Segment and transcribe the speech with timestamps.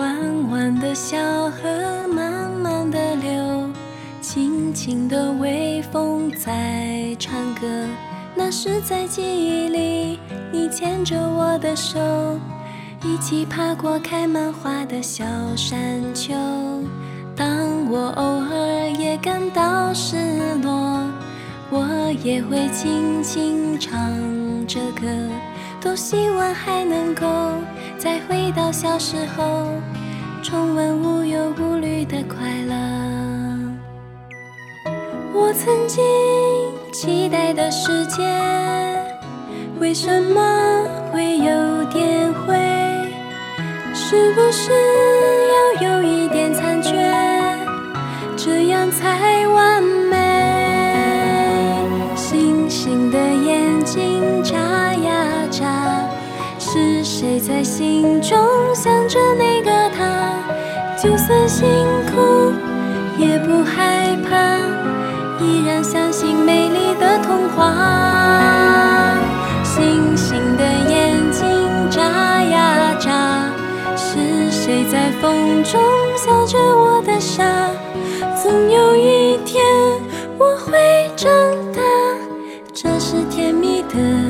[0.00, 1.18] 弯弯的小
[1.50, 3.68] 河慢慢的流，
[4.22, 7.66] 轻轻的微风在唱歌。
[8.34, 10.18] 那是在记忆里，
[10.50, 12.00] 你牵着我的手，
[13.04, 15.22] 一起爬过开满花的小
[15.54, 16.32] 山丘。
[17.36, 20.16] 当我偶尔也感到失
[20.62, 21.02] 落，
[21.68, 23.92] 我也会轻轻唱
[24.66, 25.06] 着歌，
[25.80, 27.26] 多希望还能够
[27.96, 29.66] 再回到小时候，
[30.42, 32.36] 重温无忧无虑的快
[32.68, 32.74] 乐。
[35.32, 36.04] 我曾经
[36.92, 38.22] 期待的世界，
[39.80, 42.54] 为什么会有点灰？
[43.94, 44.72] 是不是
[45.80, 46.92] 要有一点残缺，
[48.36, 49.79] 这样才完
[57.60, 58.38] 在心中
[58.74, 60.32] 想着那个他？
[60.96, 61.68] 就算辛
[62.06, 62.54] 苦，
[63.18, 64.56] 也不害怕。
[65.44, 69.14] 依然相信美丽的童话。
[69.62, 71.46] 星星的眼睛
[71.90, 73.52] 眨呀眨，
[73.94, 75.78] 是谁在风中
[76.16, 77.44] 笑着我的傻？
[78.42, 79.62] 总有一天
[80.38, 81.30] 我会长
[81.74, 81.82] 大，
[82.72, 84.29] 这是甜蜜的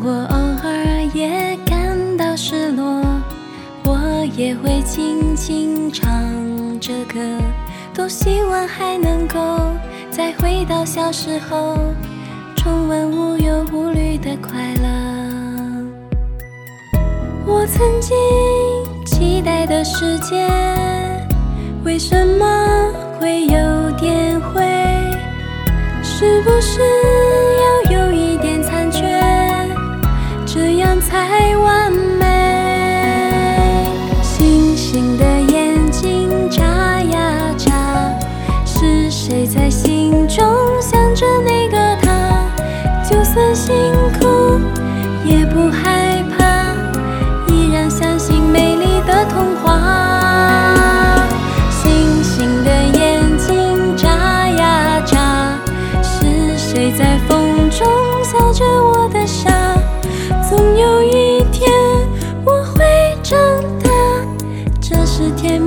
[0.00, 3.02] 我偶尔也感到失落，
[3.84, 6.08] 我也会轻轻唱
[6.78, 7.18] 着歌，
[7.92, 9.36] 多希望还能够
[10.10, 11.76] 再回到小时候，
[12.54, 14.88] 重温无忧无虑的快乐。
[17.44, 18.16] 我曾经
[19.04, 20.46] 期待的世界，
[21.82, 24.62] 为什么会有点灰？
[26.04, 26.80] 是不是？
[34.90, 38.18] 星的眼睛眨呀眨
[38.64, 40.38] 是谁在心中
[40.80, 42.48] 想着那个他？
[43.04, 43.87] 就算心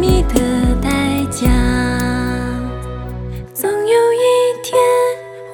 [0.02, 1.48] 蜜的代价。
[3.54, 4.26] 总有一
[4.64, 4.82] 天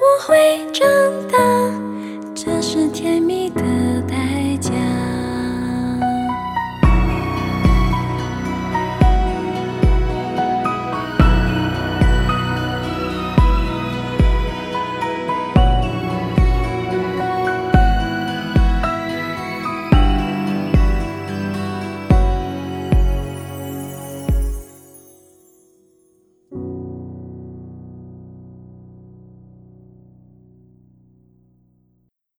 [0.00, 0.88] 我会长
[1.30, 1.38] 大
[2.34, 3.22] 这是甜